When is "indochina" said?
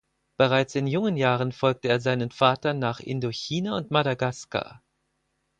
3.01-3.77